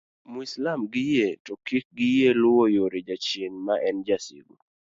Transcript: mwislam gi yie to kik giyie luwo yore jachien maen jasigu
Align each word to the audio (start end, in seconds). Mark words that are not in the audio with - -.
mwislam 0.31 0.79
gi 0.91 1.03
yie 1.11 1.27
to 1.45 1.53
kik 1.65 1.85
giyie 1.97 2.29
luwo 2.41 2.63
yore 2.75 2.99
jachien 3.07 3.53
maen 3.65 3.97
jasigu 4.07 4.55